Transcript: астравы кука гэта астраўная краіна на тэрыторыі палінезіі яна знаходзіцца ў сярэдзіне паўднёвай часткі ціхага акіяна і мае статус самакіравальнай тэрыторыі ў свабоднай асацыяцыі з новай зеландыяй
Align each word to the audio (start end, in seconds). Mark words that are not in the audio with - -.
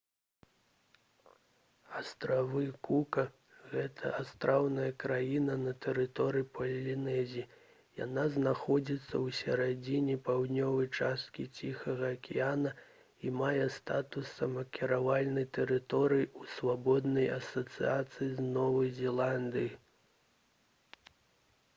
астравы 1.97 2.61
кука 2.87 3.23
гэта 3.73 4.13
астраўная 4.21 4.87
краіна 5.03 5.57
на 5.65 5.73
тэрыторыі 5.87 6.47
палінезіі 6.59 7.43
яна 7.99 8.23
знаходзіцца 8.39 9.05
ў 9.05 9.27
сярэдзіне 9.41 10.15
паўднёвай 10.31 10.89
часткі 10.99 11.45
ціхага 11.59 12.09
акіяна 12.17 12.73
і 13.29 13.35
мае 13.45 13.69
статус 13.77 14.33
самакіравальнай 14.41 15.47
тэрыторыі 15.59 16.27
ў 16.33 16.41
свабоднай 16.57 17.29
асацыяцыі 17.39 18.31
з 18.41 18.49
новай 18.59 18.93
зеландыяй 19.05 19.73